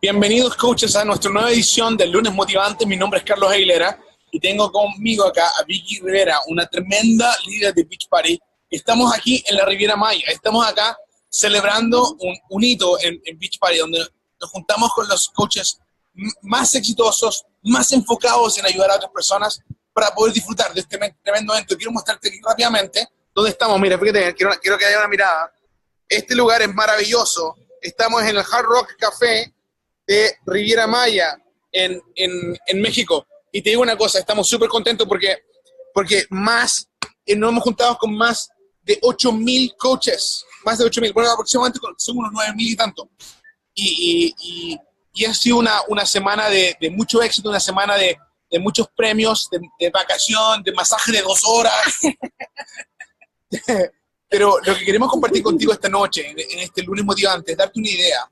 [0.00, 2.86] Bienvenidos coaches a nuestra nueva edición del lunes motivante.
[2.86, 3.98] Mi nombre es Carlos Aguilera
[4.30, 8.38] y tengo conmigo acá a Vicky Rivera, una tremenda líder de Beach Party.
[8.70, 10.96] Estamos aquí en la Riviera Maya, estamos acá
[11.28, 12.16] celebrando
[12.48, 14.06] un, hito en, en, Beach Party, donde
[14.40, 15.80] nos juntamos con los coaches
[16.42, 19.60] más exitosos, más enfocados en ayudar a otras personas
[19.92, 21.76] para poder disfrutar de este tremendo evento.
[21.76, 23.80] Quiero mostrarte rápidamente dónde estamos.
[23.80, 25.52] Mira, fíjate, quiero, quiero que haya una mirada.
[26.08, 27.56] Este lugar es maravilloso.
[27.82, 29.52] Estamos en el Hard Rock Café
[30.08, 31.38] de Riviera Maya
[31.70, 33.26] en, en, en México.
[33.52, 35.36] Y te digo una cosa, estamos súper contentos porque,
[35.92, 36.88] porque más,
[37.26, 38.48] eh, nos hemos juntado con más
[38.82, 43.10] de 8.000 coaches, más de 8.000, bueno, aproximadamente son unos 9.000 y tanto.
[43.74, 44.78] Y, y,
[45.12, 48.16] y, ha sido una, una semana de, de, mucho éxito, una semana de,
[48.50, 51.98] de muchos premios, de, de, vacación, de masaje de dos horas.
[54.30, 57.78] Pero lo que queremos compartir contigo esta noche, en, en este lunes motivante, es darte
[57.78, 58.28] una idea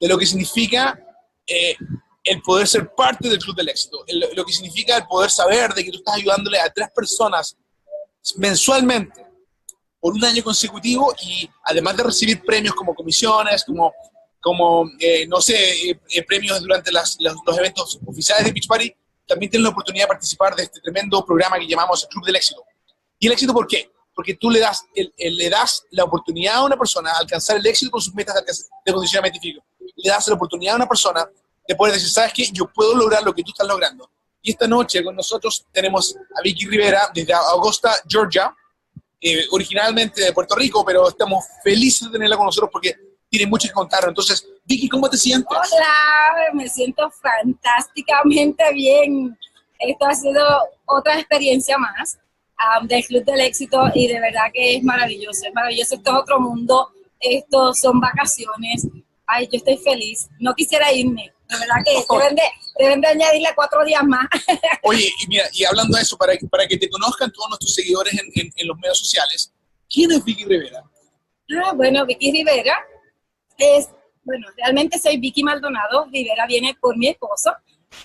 [0.00, 0.98] de lo que significa
[1.46, 1.76] eh,
[2.24, 4.04] el poder ser parte del Club del Éxito,
[4.34, 7.56] lo que significa el poder saber de que tú estás ayudándole a tres personas
[8.36, 9.24] mensualmente
[10.00, 13.92] por un año consecutivo y además de recibir premios como comisiones, como,
[14.40, 18.94] como eh, no sé, eh, premios durante las, los, los, eventos oficiales de Beach Party,
[19.26, 22.36] también tienes la oportunidad de participar de este tremendo programa que llamamos el Club del
[22.36, 22.62] Éxito.
[23.18, 23.90] ¿Y el éxito por qué?
[24.14, 27.56] Porque tú le das, el, el, le das la oportunidad a una persona de alcanzar
[27.56, 28.42] el éxito con sus metas de,
[28.86, 29.64] de condicionamiento físico
[29.96, 31.28] le das la oportunidad a una persona
[31.66, 32.46] de poder decir, ¿sabes qué?
[32.52, 34.10] Yo puedo lograr lo que tú estás logrando.
[34.42, 38.54] Y esta noche con nosotros tenemos a Vicky Rivera desde Augusta, Georgia,
[39.20, 42.96] eh, originalmente de Puerto Rico, pero estamos felices de tenerla con nosotros porque
[43.28, 44.04] tiene mucho que contar.
[44.06, 45.48] Entonces, Vicky, ¿cómo te sientes?
[45.50, 49.36] Hola, me siento fantásticamente bien.
[49.78, 50.42] Esto ha sido
[50.86, 52.18] otra experiencia más
[52.80, 55.94] um, del Club del Éxito y de verdad que es maravilloso, es maravilloso.
[55.96, 56.88] Esto es otro mundo,
[57.20, 58.86] esto son vacaciones,
[59.28, 61.32] ay, yo estoy feliz, no quisiera irme.
[61.48, 62.42] La verdad que deben de,
[62.78, 64.26] deben de añadirle cuatro días más.
[64.82, 68.12] Oye, y mira, y hablando de eso, para, para que te conozcan todos nuestros seguidores
[68.14, 69.52] en, en, los medios sociales,
[69.88, 70.82] ¿quién es Vicky Rivera?
[71.64, 72.76] Ah, bueno, Vicky Rivera
[73.56, 73.88] es,
[74.24, 77.54] bueno, realmente soy Vicky Maldonado, Rivera viene por mi esposo,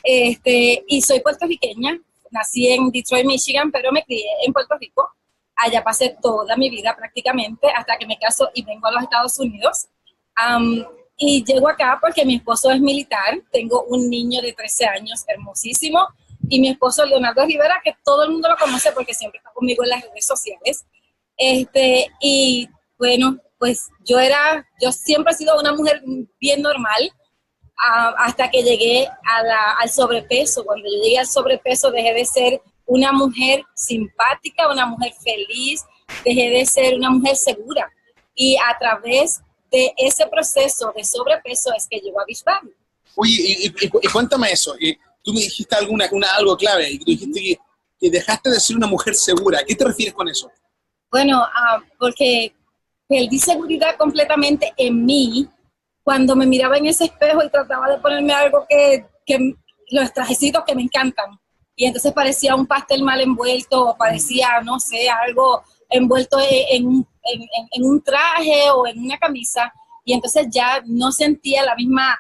[0.04, 2.00] este, y soy puertorriqueña,
[2.32, 5.10] nací en Detroit, Michigan, pero me crié en Puerto Rico.
[5.56, 9.38] Allá pasé toda mi vida prácticamente hasta que me caso y vengo a los Estados
[9.38, 9.88] Unidos.
[10.36, 10.84] Um,
[11.18, 16.08] y llego acá porque mi esposo es militar, tengo un niño de 13 años hermosísimo
[16.50, 19.84] y mi esposo Leonardo Rivera, que todo el mundo lo conoce porque siempre está conmigo
[19.84, 20.86] en las redes sociales.
[21.38, 26.02] Este, y bueno, pues yo era, yo siempre he sido una mujer
[26.40, 27.12] bien normal
[27.78, 30.66] uh, hasta que llegué a la, al sobrepeso.
[30.66, 35.82] Cuando yo llegué al sobrepeso dejé de ser una mujer simpática, una mujer feliz,
[36.26, 37.90] dejé de ser una mujer segura.
[38.36, 39.42] Y a través
[39.74, 42.44] de ese proceso de sobrepeso es que llegó a Beach
[43.16, 44.76] Oye, y, y, y, cuéntame eso.
[45.24, 47.58] tú me dijiste alguna, una, algo clave, y tú dijiste que,
[48.00, 49.60] que, dejaste de ser una mujer segura.
[49.60, 50.52] ¿A qué te refieres con eso?
[51.12, 52.56] Bueno, uh, porque
[53.08, 55.48] perdí seguridad completamente en mí
[56.04, 59.56] cuando me miraba en ese espejo y trataba de ponerme algo que, que
[59.90, 61.40] los trajecitos que me encantan.
[61.76, 67.08] Y entonces parecía un pastel mal envuelto o parecía, no sé, algo envuelto en, en,
[67.24, 69.74] en, un traje o en una camisa
[70.06, 72.18] y entonces ya no sentía la misma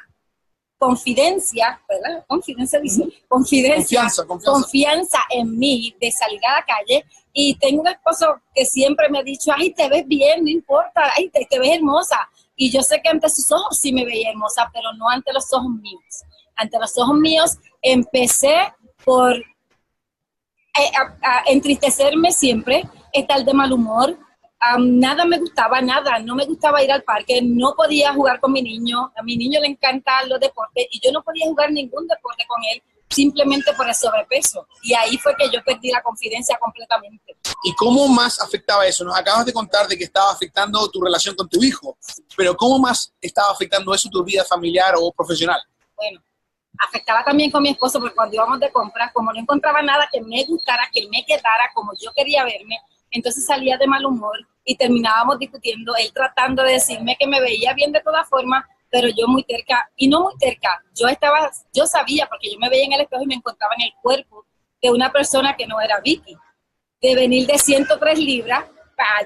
[0.77, 2.25] confidencia, ¿verdad?
[2.27, 4.51] Confidencia, dice, confidencia, confianza, confianza.
[4.51, 9.19] confianza en mí de salir a la calle y tengo un esposo que siempre me
[9.19, 12.29] ha dicho, ay, te ves bien, no importa, ay, te, te ves hermosa.
[12.55, 15.51] Y yo sé que ante sus ojos sí me veía hermosa, pero no ante los
[15.51, 16.23] ojos míos.
[16.55, 18.71] Ante los ojos míos empecé
[19.03, 24.17] por eh, a, a entristecerme siempre, estar de mal humor.
[24.63, 26.19] Um, nada me gustaba, nada.
[26.19, 29.11] No me gustaba ir al parque, no podía jugar con mi niño.
[29.17, 32.61] A mi niño le encantan los deportes y yo no podía jugar ningún deporte con
[32.71, 34.67] él simplemente por el sobrepeso.
[34.81, 37.37] Y ahí fue que yo perdí la confidencia completamente.
[37.63, 39.03] ¿Y cómo más afectaba eso?
[39.03, 41.97] Nos acabas de contar de que estaba afectando tu relación con tu hijo,
[42.35, 45.61] pero ¿cómo más estaba afectando eso tu vida familiar o profesional?
[45.95, 46.21] Bueno,
[46.79, 50.21] afectaba también con mi esposo porque cuando íbamos de compras, como no encontraba nada que
[50.21, 52.79] me gustara, que me quedara como yo quería verme,
[53.11, 57.73] entonces salía de mal humor y terminábamos discutiendo, él tratando de decirme que me veía
[57.73, 61.85] bien de todas formas, pero yo muy terca, y no muy terca, yo estaba, yo
[61.85, 64.45] sabía, porque yo me veía en el espejo y me encontraba en el cuerpo
[64.81, 66.37] de una persona que no era Vicky,
[67.01, 68.65] de venir de 103 libras,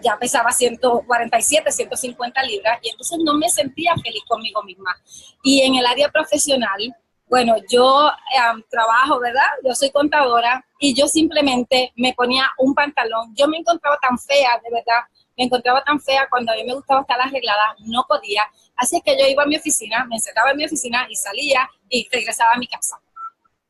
[0.01, 4.95] ya pesaba 147, 150 libras, y entonces no me sentía feliz conmigo misma.
[5.43, 6.95] Y en el área profesional,
[7.29, 9.47] bueno, yo um, trabajo, ¿verdad?
[9.63, 13.35] Yo soy contadora y yo simplemente me ponía un pantalón.
[13.35, 15.01] Yo me encontraba tan fea, de verdad,
[15.37, 18.43] me encontraba tan fea cuando a mí me gustaba estar arreglada, no podía.
[18.75, 21.69] Así es que yo iba a mi oficina, me encerraba en mi oficina y salía
[21.89, 22.99] y regresaba a mi casa.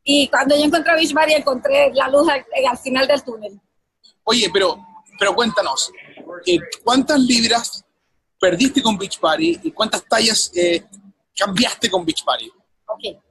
[0.04, 3.60] Y cuando yo encontré a Beachbody, encontré la luz al, al final del túnel.
[4.24, 4.78] Oye, pero,
[5.20, 5.92] pero cuéntanos,
[6.46, 7.84] eh, ¿cuántas libras
[8.40, 10.86] perdiste con Beachbody y cuántas tallas eh,
[11.36, 12.50] cambiaste con Beachbody?
[12.88, 13.22] Ok.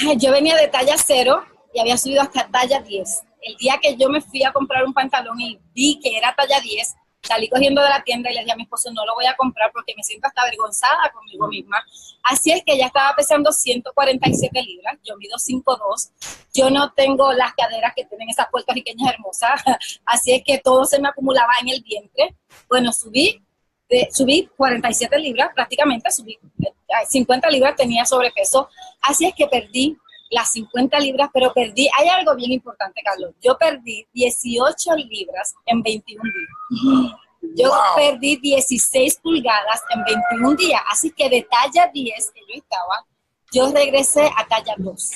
[0.00, 1.44] Ay, Yo venía de talla cero
[1.74, 3.22] y había subido hasta talla 10.
[3.42, 6.60] El día que yo me fui a comprar un pantalón y vi que era talla
[6.60, 6.94] 10,
[7.26, 9.34] salí cogiendo de la tienda y le dije a mi esposo, no lo voy a
[9.36, 11.78] comprar porque me siento hasta avergonzada conmigo misma.
[12.22, 16.10] Así es que ya estaba pesando 147 libras, yo mido 5'2",
[16.54, 19.62] yo no tengo las caderas que tienen esas puertorriqueñas hermosas,
[20.06, 22.36] así es que todo se me acumulaba en el vientre.
[22.68, 23.42] Bueno, subí,
[23.88, 26.72] de- subí 47 libras prácticamente, subí eh,
[27.08, 28.68] 50 libras, tenía sobrepeso,
[29.02, 29.96] así es que perdí
[30.30, 35.82] las 50 libras, pero perdí, hay algo bien importante, Carlos, yo perdí 18 libras en
[35.82, 36.22] 21
[36.70, 37.14] días.
[37.56, 37.78] Yo Wow.
[37.94, 43.04] perdí 16 pulgadas en 21 días, así que de talla 10 que yo estaba,
[43.52, 45.10] yo regresé a talla 2.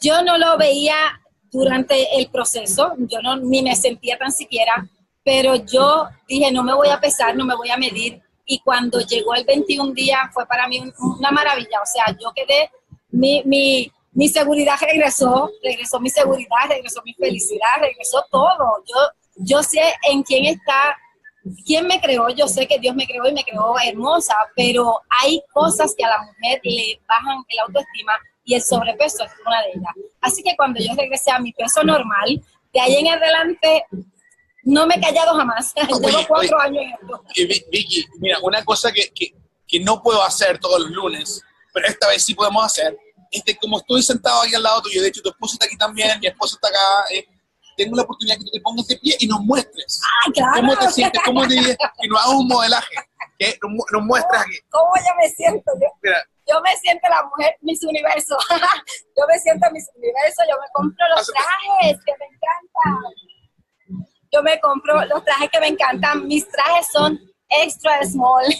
[0.00, 0.94] Yo no lo veía
[1.50, 4.88] durante el proceso, yo no, ni me sentía tan siquiera,
[5.22, 8.20] pero yo dije, no me voy a pesar, no me voy a medir.
[8.44, 12.32] Y cuando llegó el 21 día fue para mí un- una maravilla, o sea, yo
[12.34, 12.70] quedé,
[13.12, 18.82] mi, mi, mi seguridad regresó, regresó mi seguridad, regresó mi felicidad, regresó todo.
[18.86, 18.96] Yo,
[19.36, 19.80] yo sé
[20.10, 20.96] en quién está
[21.66, 22.28] ¿Quién me creó?
[22.28, 26.08] Yo sé que Dios me creó y me creó hermosa, pero hay cosas que a
[26.10, 28.12] la mujer le bajan el autoestima
[28.44, 29.92] y el sobrepeso es una de ellas.
[30.20, 32.40] Así que cuando yo regresé a mi peso normal,
[32.72, 33.84] de ahí en adelante
[34.62, 35.72] no me he callado jamás.
[35.90, 36.78] Oye, Llevo cuatro oye.
[36.78, 37.24] años en esto.
[37.34, 39.34] Vi- Vicky, mira, una cosa que, que,
[39.66, 42.96] que no puedo hacer todos los lunes, pero esta vez sí podemos hacer,
[43.30, 45.76] es que como estoy sentado aquí al lado tuyo, de hecho tu esposo está aquí
[45.76, 46.78] también, mi esposo está acá,
[47.14, 47.26] eh,
[47.76, 50.00] tengo la oportunidad que tú te pongas de pie y nos muestres.
[50.26, 50.52] Ay, claro.
[50.56, 51.22] ¿Cómo te sientes?
[51.24, 52.94] ¿Cómo te dirías que nos hagas un modelaje?
[53.38, 54.58] Que nos, mu- nos muestras aquí.
[54.70, 55.72] ¿Cómo yo me siento?
[55.80, 58.36] Yo, Mira, yo me siento la mujer Miss Universo.
[59.16, 64.04] yo me siento Miss Universo, yo me compro los trajes que me encantan.
[64.30, 66.26] Yo me compro los trajes que me encantan.
[66.26, 68.44] Mis trajes son extra small.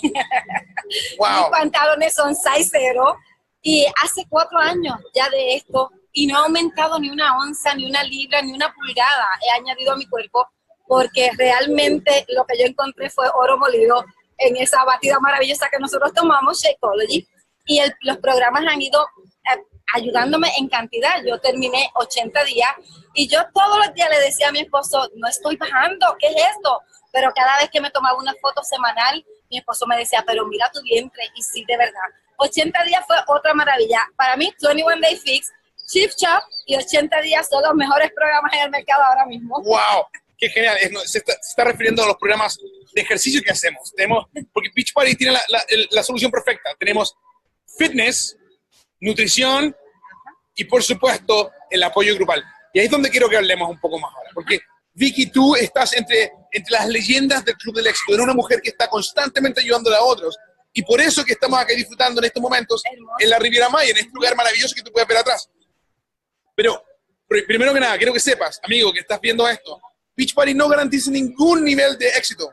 [0.88, 1.50] Mis wow.
[1.50, 3.16] pantalones son size zero.
[3.62, 7.88] Y hace cuatro años ya de esto y no he aumentado ni una onza, ni
[7.88, 9.28] una libra, ni una pulgada.
[9.40, 10.46] He añadido a mi cuerpo
[10.86, 14.04] porque realmente lo que yo encontré fue oro molido
[14.38, 17.26] en esa batida maravillosa que nosotros tomamos, Shakeology.
[17.66, 19.06] Y el- los programas han ido
[19.54, 19.62] eh,
[19.94, 21.22] ayudándome en cantidad.
[21.24, 22.70] Yo terminé 80 días
[23.14, 26.36] y yo todos los días le decía a mi esposo, no estoy bajando, ¿qué es
[26.56, 26.80] esto?
[27.12, 30.68] Pero cada vez que me tomaba una foto semanal, mi esposo me decía, pero mira
[30.72, 31.22] tu vientre.
[31.36, 32.00] Y sí, de verdad.
[32.38, 34.00] 80 días fue otra maravilla.
[34.16, 35.52] Para mí, 21 Day Fix,
[35.92, 39.60] Shift Shop y 80 días son los mejores programas en el mercado ahora mismo.
[39.62, 40.06] Wow,
[40.38, 40.76] qué genial.
[41.04, 42.58] Se, está, se está refiriendo a los programas
[42.94, 43.92] de ejercicio que hacemos.
[43.94, 46.70] Tenemos, porque Beach Party tiene la, la- la solución perfecta.
[46.78, 47.14] Tenemos
[47.78, 48.36] fitness,
[49.00, 49.76] nutrición
[50.54, 52.42] y, por supuesto, el apoyo grupal.
[52.72, 54.30] Y ahí es donde quiero que hablemos un poco más ahora.
[54.34, 54.60] Porque,
[54.94, 58.12] Vicky, tú estás entre, entre las leyendas del Club del Éxito.
[58.12, 60.36] Eres una mujer que está constantemente ayudando a otros.
[60.74, 62.82] Y por eso que estamos aquí disfrutando en estos momentos
[63.18, 65.48] en la Riviera Maya, en este lugar maravilloso que tú puedes ver atrás.
[66.54, 66.82] Pero,
[67.28, 69.80] pr- primero que nada, quiero que sepas, amigo, que estás viendo esto,
[70.16, 72.50] Beach Party no garantiza ningún nivel de éxito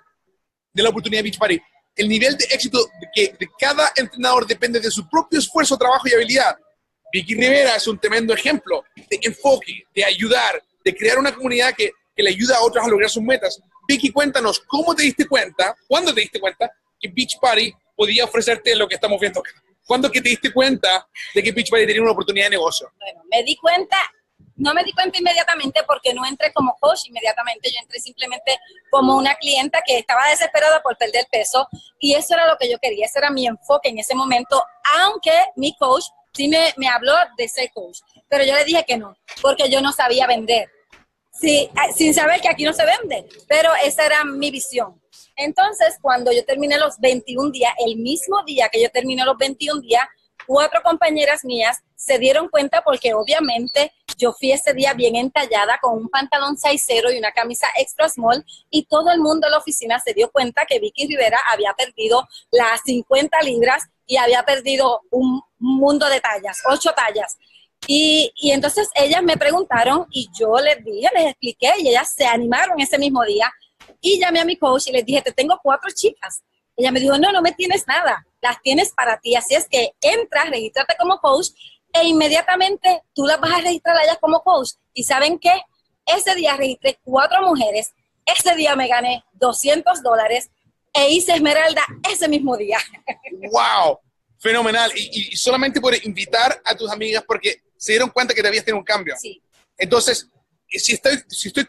[0.73, 1.61] de la oportunidad de Beach Party.
[1.95, 6.07] El nivel de éxito de, que, de cada entrenador depende de su propio esfuerzo, trabajo
[6.07, 6.57] y habilidad.
[7.11, 11.91] Vicky Rivera es un tremendo ejemplo de enfoque, de ayudar, de crear una comunidad que,
[12.19, 13.61] que le ayuda a otros a lograr sus metas.
[13.87, 18.75] Vicky, cuéntanos, ¿cómo te diste cuenta, cuándo te diste cuenta que Beach Party podía ofrecerte
[18.75, 19.51] lo que estamos viendo acá?
[19.87, 22.91] ¿Cuándo que te diste cuenta de que Beach Party tenía una oportunidad de negocio?
[22.99, 23.95] Bueno, me di cuenta,
[24.57, 28.59] no me di cuenta inmediatamente porque no entré como coach inmediatamente, yo entré simplemente
[28.91, 32.79] como una clienta que estaba desesperada por perder peso y eso era lo que yo
[32.79, 34.61] quería, ese era mi enfoque en ese momento,
[35.05, 38.97] aunque mi coach sí me, me habló de ser coach, pero yo le dije que
[38.97, 40.69] no, porque yo no sabía vender.
[41.39, 45.01] Sí, eh, sin saber que aquí no se vende, pero esa era mi visión.
[45.35, 49.79] Entonces, cuando yo terminé los 21 días, el mismo día que yo terminé los 21
[49.79, 50.03] días,
[50.45, 55.95] cuatro compañeras mías se dieron cuenta porque obviamente yo fui ese día bien entallada con
[55.97, 59.99] un pantalón 6 y una camisa extra small y todo el mundo en la oficina
[59.99, 65.41] se dio cuenta que Vicky Rivera había perdido las 50 libras y había perdido un
[65.59, 67.37] mundo de tallas, ocho tallas.
[67.87, 72.25] Y, y entonces ellas me preguntaron y yo les dije, les expliqué y ellas se
[72.25, 73.51] animaron ese mismo día
[74.01, 76.43] y llamé a mi coach y les dije, te tengo cuatro chicas.
[76.75, 79.35] Ella me dijo, no, no me tienes nada, las tienes para ti.
[79.35, 81.47] Así es que entras, regístrate como coach
[81.93, 84.71] e inmediatamente tú las vas a registrar a ellas como coach.
[84.93, 85.61] ¿Y saben qué?
[86.05, 87.93] Ese día registré cuatro mujeres
[88.25, 90.49] Ese día me gané 200 dólares
[90.93, 92.79] e hice Esmeralda ese mismo día.
[93.51, 93.99] ¡Wow!
[94.39, 94.91] Fenomenal.
[94.95, 98.79] Y, solamente por invitar a tus amigas porque se dieron cuenta que te habías tenido
[98.79, 99.15] un cambio.
[99.17, 99.41] Sí.
[99.77, 100.27] Entonces,
[100.67, 101.65] si estoy, si estoy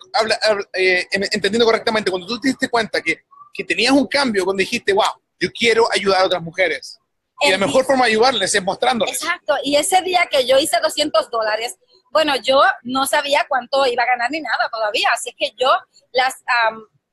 [0.74, 3.22] eh, entendiendo correctamente, cuando tú te diste cuenta que,
[3.54, 5.04] que tenías un cambio, cuando dijiste, wow,
[5.38, 6.98] yo quiero ayudar a otras mujeres.
[7.42, 9.14] Y la mejor forma de ayudarles es mostrándoles.
[9.14, 9.54] Exacto.
[9.64, 11.76] Y ese día que yo hice 200 dólares,
[12.10, 15.70] bueno, yo no sabía cuánto iba a ganar ni nada todavía, así que yo
[16.12, 16.34] las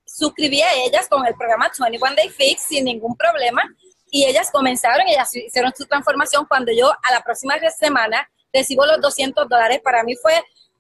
[0.06, 3.63] suscribí a ellas con el programa 21 Day Fix sin ningún problema
[4.10, 9.00] y ellas comenzaron, ellas hicieron su transformación cuando yo a la próxima semana recibo los
[9.02, 9.82] 200 dólares.
[9.84, 10.34] Para mí fue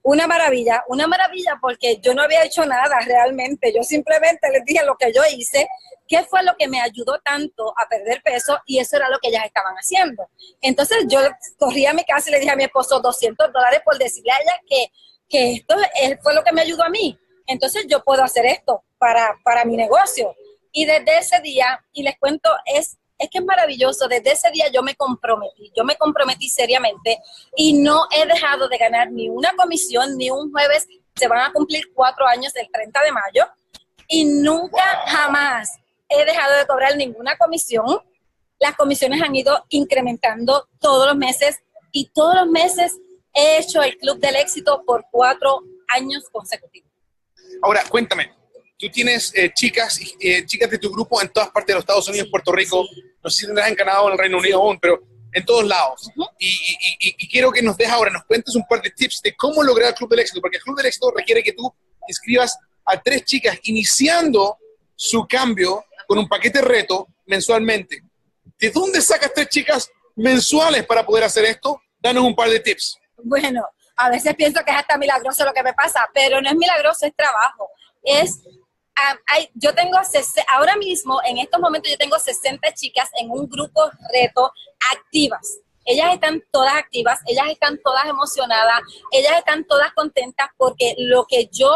[0.03, 4.85] una maravilla, una maravilla porque yo no había hecho nada realmente, yo simplemente les dije
[4.85, 5.67] lo que yo hice,
[6.07, 9.27] qué fue lo que me ayudó tanto a perder peso y eso era lo que
[9.27, 10.29] ellas estaban haciendo.
[10.61, 11.19] Entonces yo
[11.59, 14.37] corrí a mi casa y le dije a mi esposo 200 dólares por decirle a
[14.37, 14.91] ella que,
[15.27, 15.75] que esto
[16.21, 17.19] fue lo que me ayudó a mí.
[17.45, 20.33] Entonces yo puedo hacer esto para, para mi negocio.
[20.71, 24.07] Y desde ese día, y les cuento, es es que es maravilloso.
[24.07, 27.19] Desde ese día yo me comprometí, yo me comprometí seriamente
[27.55, 30.87] y no he dejado de ganar ni una comisión, ni un jueves.
[31.15, 33.47] Se van a cumplir cuatro años el 30 de mayo
[34.07, 35.77] y nunca, jamás
[36.09, 38.01] he dejado de cobrar ninguna comisión.
[38.59, 41.59] Las comisiones han ido incrementando todos los meses
[41.91, 42.97] y todos los meses
[43.33, 46.91] he hecho el Club del Éxito por cuatro años consecutivos.
[47.61, 48.36] Ahora, cuéntame,
[48.77, 52.07] tú tienes eh, chicas, eh, chicas de tu grupo en todas partes de los Estados
[52.07, 52.85] Unidos, Puerto Rico,
[53.23, 55.01] no sé si tendrás en Canadá o en el Reino Unido aún, pero
[55.33, 56.09] en todos lados.
[56.39, 59.89] y, quiero que nos des ahora, nos cuentes un par de tips de cómo lograr
[59.89, 61.73] el Club del Éxito, porque el Club del Éxito requiere que tú
[62.07, 64.57] escribas a tres chicas iniciando
[64.95, 68.01] su cambio con un paquete reto mensualmente.
[68.59, 71.81] ¿De dónde sacas tres chicas mensuales para poder hacer esto?
[71.99, 72.97] Danos un par de tips.
[73.23, 73.67] Bueno,
[73.97, 77.05] a veces pienso que es hasta milagroso lo que me pasa, pero no es milagroso,
[77.05, 77.69] es trabajo.
[78.03, 78.41] Es
[79.53, 79.97] yo tengo,
[80.53, 84.51] ahora mismo, en estos momentos, yo tengo 60 chicas en un grupo reto
[84.93, 85.59] activas.
[85.85, 91.47] Ellas están todas activas, ellas están todas emocionadas, ellas están todas contentas porque lo que
[91.51, 91.73] yo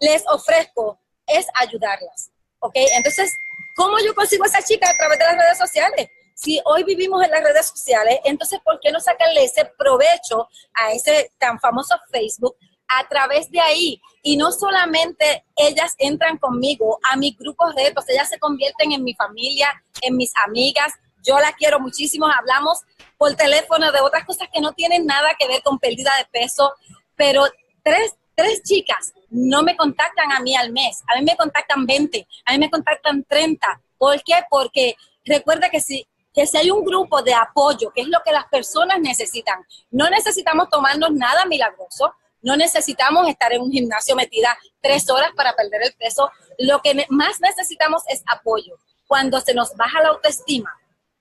[0.00, 2.30] les ofrezco es ayudarlas.
[2.58, 2.74] ¿Ok?
[2.74, 3.32] Entonces,
[3.76, 6.08] ¿cómo yo consigo a esas chicas a través de las redes sociales?
[6.34, 10.92] Si hoy vivimos en las redes sociales, entonces, ¿por qué no sacarle ese provecho a
[10.92, 12.56] ese tan famoso Facebook
[12.98, 14.00] a través de ahí.
[14.22, 19.14] Y no solamente ellas entran conmigo a mis grupos retos, ellas se convierten en mi
[19.14, 19.68] familia,
[20.02, 20.92] en mis amigas.
[21.22, 22.80] Yo las quiero muchísimo, hablamos
[23.18, 26.72] por teléfono de otras cosas que no tienen nada que ver con pérdida de peso,
[27.16, 27.44] pero
[27.82, 32.26] tres, tres chicas no me contactan a mí al mes, a mí me contactan 20,
[32.46, 33.80] a mí me contactan 30.
[33.96, 34.34] ¿Por qué?
[34.48, 38.32] Porque recuerda que si, que si hay un grupo de apoyo, que es lo que
[38.32, 44.56] las personas necesitan, no necesitamos tomarnos nada milagroso, no necesitamos estar en un gimnasio metida
[44.80, 46.30] tres horas para perder el peso.
[46.58, 48.76] Lo que más necesitamos es apoyo.
[49.06, 50.72] Cuando se nos baja la autoestima.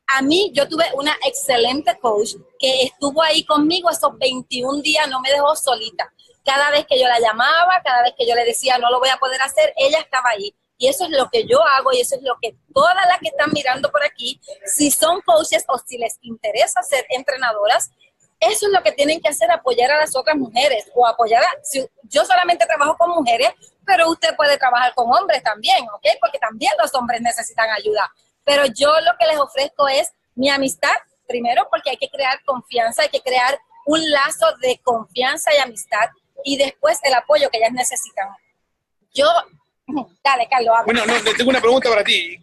[0.08, 5.20] A mí, yo tuve una excelente coach que estuvo ahí conmigo esos 21 días, no
[5.22, 6.12] me dejó solita.
[6.44, 9.10] Cada vez que yo la llamaba, cada vez que yo le decía no lo voy
[9.10, 10.56] a poder hacer, ella estaba ahí.
[10.78, 13.28] Y eso es lo que yo hago y eso es lo que todas las que
[13.28, 17.92] están mirando por aquí, si son coaches o si les interesa ser entrenadoras,
[18.40, 21.50] eso es lo que tienen que hacer, apoyar a las otras mujeres o apoyar a,
[21.64, 23.50] si, yo solamente trabajo con mujeres,
[23.86, 26.06] pero usted puede trabajar con hombres también, ¿ok?
[26.22, 28.10] Porque también los hombres necesitan ayuda.
[28.46, 30.96] Pero yo lo que les ofrezco es mi amistad,
[31.28, 36.10] primero porque hay que crear confianza, hay que crear un lazo de confianza y amistad
[36.46, 38.30] y después el apoyo que ellas necesitan.
[39.14, 39.28] Yo,
[40.24, 40.76] dale, Carlos.
[40.86, 42.38] Bueno, no, tengo una pregunta para ti.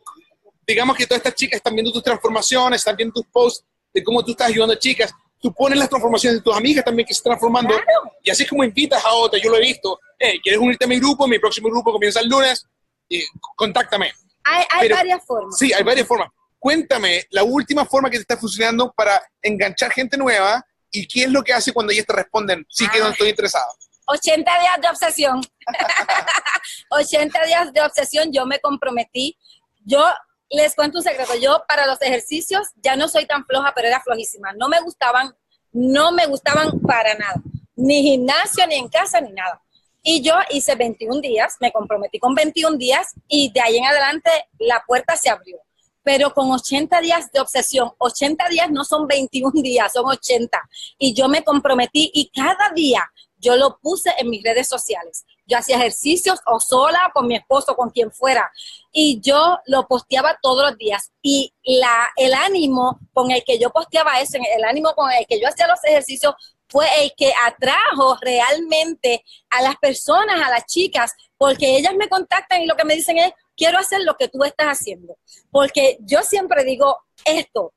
[0.66, 4.22] Digamos que todas estas chicas están viendo tus transformaciones, están viendo tus posts de cómo
[4.22, 7.18] tú estás ayudando a chicas tú pones las transformaciones de tus amigas también que se
[7.18, 7.74] están transformando.
[8.22, 10.00] Y así es como invitas a otras, yo lo he visto.
[10.18, 11.26] Hey, ¿quieres unirte a mi grupo?
[11.26, 12.66] Mi próximo grupo comienza el lunes.
[13.08, 13.24] Y
[13.56, 14.12] contáctame.
[14.44, 15.58] Hay, varias formas.
[15.58, 16.28] Sí, hay varias formas.
[16.58, 21.30] Cuéntame la última forma que te está funcionando para enganchar gente nueva y qué es
[21.30, 23.66] lo que hace cuando ellas te responden, sí que no estoy interesado.
[24.06, 25.40] 80 días de obsesión.
[26.90, 29.36] 80 días de obsesión, yo me comprometí.
[29.84, 30.04] Yo
[30.50, 34.00] les cuento un secreto, yo para los ejercicios ya no soy tan floja, pero era
[34.00, 34.52] flojísima.
[34.52, 35.34] No me gustaban,
[35.72, 37.40] no me gustaban para nada.
[37.74, 39.60] Ni gimnasio, ni en casa, ni nada.
[40.02, 44.30] Y yo hice 21 días, me comprometí con 21 días y de ahí en adelante
[44.58, 45.58] la puerta se abrió.
[46.04, 50.62] Pero con 80 días de obsesión, 80 días no son 21 días, son 80.
[50.98, 53.02] Y yo me comprometí y cada día
[53.38, 55.24] yo lo puse en mis redes sociales.
[55.46, 58.50] Yo hacía ejercicios o sola, con mi esposo, con quien fuera.
[58.92, 61.12] Y yo lo posteaba todos los días.
[61.22, 65.40] Y la, el ánimo con el que yo posteaba eso, el ánimo con el que
[65.40, 66.34] yo hacía los ejercicios,
[66.68, 72.62] fue el que atrajo realmente a las personas, a las chicas, porque ellas me contactan
[72.62, 75.16] y lo que me dicen es, quiero hacer lo que tú estás haciendo.
[75.50, 77.72] Porque yo siempre digo esto,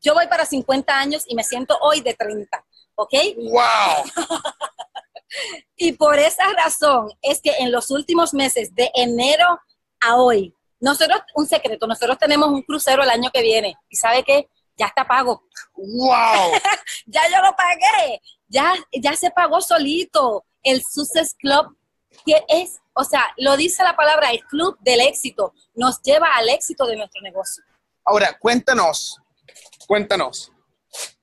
[0.00, 2.64] yo voy para 50 años y me siento hoy de 30,
[2.94, 3.14] ¿ok?
[3.36, 4.04] ¡Wow!
[5.76, 9.60] y por esa razón es que en los últimos meses, de enero
[10.00, 13.76] a hoy, nosotros, un secreto, nosotros tenemos un crucero el año que viene.
[13.88, 14.48] ¿Y sabe qué?
[14.76, 15.44] Ya está pago.
[15.74, 16.52] ¡Wow!
[17.06, 18.20] ya yo lo pagué.
[18.48, 20.46] Ya, ya se pagó solito.
[20.62, 21.76] El Success Club,
[22.24, 26.48] que es, o sea, lo dice la palabra, el club del éxito, nos lleva al
[26.48, 27.62] éxito de nuestro negocio.
[28.04, 29.18] Ahora, cuéntanos,
[29.86, 30.50] cuéntanos.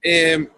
[0.01, 0.49] Eh,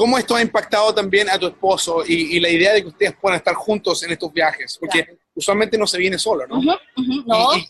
[0.00, 3.36] ¿Cómo esto ha impactado también a tu esposo y, la idea de que ustedes puedan
[3.36, 4.78] estar juntos en estos viajes?
[4.80, 6.58] Porque usualmente no se viene solo, ¿no?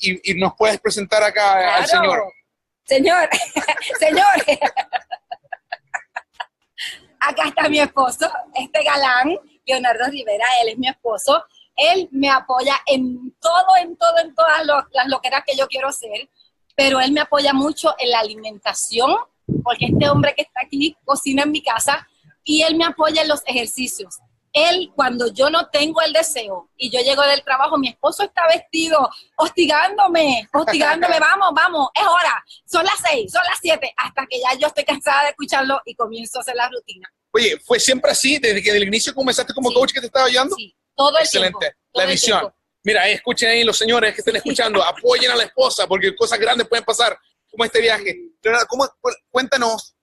[0.01, 2.33] Y, nos puedes presentar acá al señor.
[2.85, 3.29] Señor,
[3.99, 4.25] señor.
[7.19, 11.45] acá está mi esposo, este galán, Leonardo Rivera, él es mi esposo.
[11.75, 16.31] Él me apoya en todo, en todo, en todas las loqueras que yo quiero hacer,
[16.77, 19.17] pero él me apoya mucho en la alimentación,
[19.65, 22.07] porque este hombre que está aquí cocina en mi casa
[22.51, 24.19] y él me apoya en los ejercicios.
[24.53, 28.49] Él, cuando yo no tengo el deseo y yo llego del trabajo, mi esposo está
[28.49, 34.41] vestido, hostigándome, hostigándome, vamos, vamos, es hora, son las seis, son las siete, hasta que
[34.41, 37.09] ya yo estoy cansada de escucharlo y comienzo a hacer la rutina.
[37.31, 40.57] Oye, ¿fue siempre así desde que del inicio comenzaste como coach que te estaba ayudando?
[40.57, 41.79] Sí, todo el Excelente, tiempo.
[41.93, 42.53] la visión.
[42.83, 46.67] Mira, escuchen ahí los señores que estén escuchando, apoyen a la esposa porque cosas grandes
[46.67, 47.17] pueden pasar,
[47.49, 48.17] como este viaje.
[48.69, 48.89] ¿Cómo,
[49.31, 49.95] cuéntanos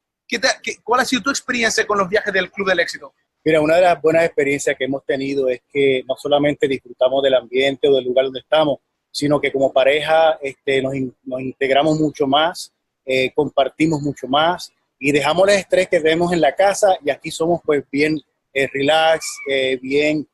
[0.84, 3.14] ¿cuál ha sido tu experiencia con los viajes del Club del Éxito?
[3.44, 7.36] Mira, una de las buenas experiencias que hemos tenido es que no solamente disfrutamos del
[7.36, 8.80] ambiente o del lugar donde estamos,
[9.10, 10.94] sino que como pareja este, nos,
[11.40, 12.74] integramos mucho más,
[13.06, 17.32] eh, compartimos mucho más y dejamos el estrés que vemos en la casa y aquí
[17.32, 18.20] somos pues bien
[18.54, 20.28] eh, relax, eh, bien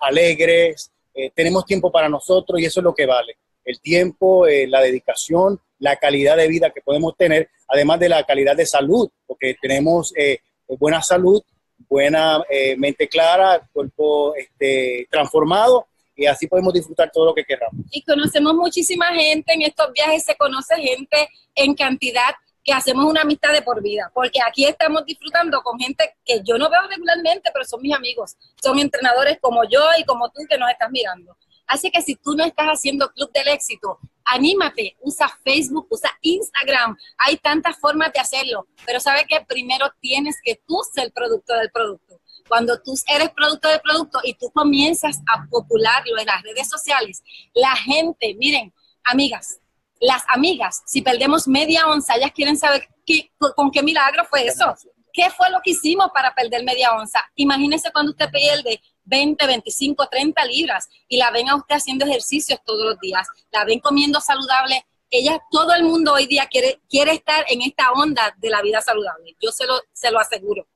[0.00, 0.92] alegres,
[1.34, 3.36] tenemos tiempo para nosotros y eso es lo que vale.
[3.64, 8.56] El tiempo, la dedicación la calidad de vida que podemos tener, además de la calidad
[8.56, 10.40] de salud, porque tenemos eh,
[10.78, 11.42] buena salud,
[11.88, 17.86] buena eh, mente clara, cuerpo este, transformado y así podemos disfrutar todo lo que queramos.
[17.92, 23.22] Y conocemos muchísima gente en estos viajes, se conoce gente en cantidad que hacemos una
[23.22, 27.50] amistad de por vida, porque aquí estamos disfrutando con gente que yo no veo regularmente,
[27.52, 31.36] pero son mis amigos, son entrenadores como yo y como tú que nos estás mirando.
[31.68, 36.96] Así que si tú no estás haciendo Club del Éxito, anímate, usa Facebook, usa Instagram,
[37.18, 41.70] hay tantas formas de hacerlo, pero sabe que primero tienes que tú ser producto del
[41.70, 42.20] producto.
[42.48, 47.22] Cuando tú eres producto del producto y tú comienzas a popularlo en las redes sociales,
[47.54, 48.72] la gente, miren,
[49.04, 49.60] amigas,
[50.00, 54.74] las amigas, si perdemos media onza, ellas quieren saber qué, con qué milagro fue eso.
[55.12, 57.24] ¿Qué fue lo que hicimos para perder media onza?
[57.34, 62.60] Imagínese cuando usted pierde 20, 25, 30 libras y la ven a usted haciendo ejercicios
[62.64, 64.84] todos los días, la ven comiendo saludable.
[65.10, 68.80] Ella, todo el mundo hoy día quiere, quiere estar en esta onda de la vida
[68.82, 69.34] saludable.
[69.40, 70.68] Yo se lo, se lo aseguro.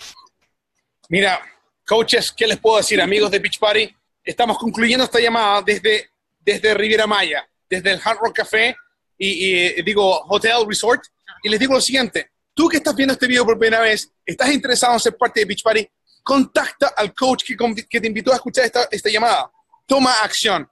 [1.09, 1.41] Mira,
[1.87, 3.95] coaches, ¿qué les puedo decir, amigos de Beach Party?
[4.25, 6.09] Estamos concluyendo esta llamada desde,
[6.41, 8.75] desde Riviera Maya, desde el Hard Rock Café
[9.19, 11.03] y, digo Hotel Resort.
[11.43, 14.51] Y les digo lo siguiente, tú que estás viendo este video por primera vez, estás
[14.53, 15.89] interesado en ser parte de Beach Party,
[16.23, 19.51] contacta al coach que, te invitó a escuchar esta, esta, llamada.
[19.87, 20.69] Toma acción,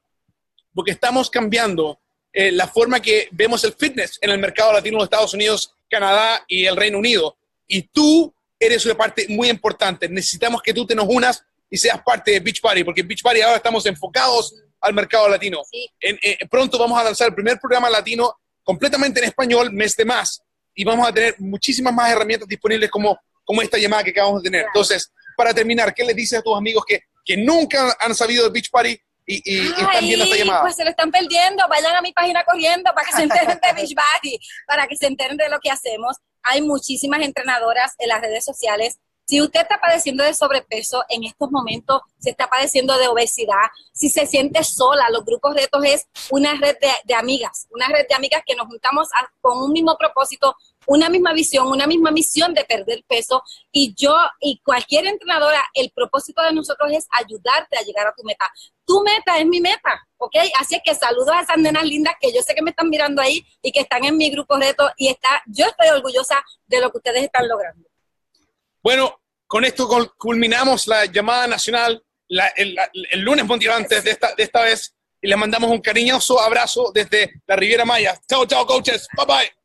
[0.74, 1.98] porque estamos cambiando
[2.32, 6.44] eh, la forma que vemos el fitness en el mercado latino de Estados Unidos, Canadá
[6.46, 7.36] y el Reino Unido.
[7.66, 10.08] Y tú eres una parte muy importante.
[10.08, 13.22] Necesitamos que tú te nos unas y seas parte de Beach Party, porque en Beach
[13.22, 15.62] Party ahora estamos enfocados al mercado latino.
[16.00, 20.42] Eh, pronto vamos a lanzar el primer programa latino completamente en español, mes de más,
[20.74, 24.50] y vamos a tener muchísimas más herramientas disponibles como, como esta llamada que acabamos de
[24.50, 24.66] tener.
[24.66, 28.50] Entonces, para terminar, ¿qué les dices a tus amigos que, que nunca han sabido de
[28.50, 28.90] Beach Party
[29.24, 30.60] y, y, están viendo esta llamada?
[30.60, 31.66] Pues se lo están perdiendo.
[31.66, 35.06] Vayan a mi página corriendo para que se enteren de Beach Party, para que se
[35.06, 36.18] enteren de lo que hacemos.
[36.42, 38.98] Hay muchísimas entrenadoras en las redes sociales
[39.30, 44.08] si usted está padeciendo de sobrepeso en estos momentos, se está padeciendo de obesidad, si
[44.08, 48.42] se siente sola, los grupos retos es una red de, amigas, una red de amigas
[48.44, 49.06] que nos juntamos
[49.40, 53.44] con un mismo propósito, una misma visión, una misma misión de perder peso.
[53.70, 58.24] Y yo y cualquier entrenadora, el propósito de nosotros es ayudarte a llegar a tu
[58.24, 58.50] meta.
[58.84, 60.34] Tu meta es mi meta, ¿ok?
[60.58, 63.22] Así es que saludos a esas nenas lindas que yo sé que me están mirando
[63.22, 66.90] ahí y que están en mi grupo reto y está, yo estoy orgullosa de lo
[66.90, 67.88] que ustedes están logrando.
[68.82, 69.19] Bueno,
[69.50, 72.00] con esto culminamos la llamada nacional
[72.54, 72.76] el,
[73.14, 77.56] lunes motivante de esta, de esta vez y les mandamos un cariñoso abrazo desde la
[77.56, 78.16] Riviera Maya.
[78.28, 79.08] Chao, chao, coaches.
[79.16, 79.59] Bye, bye.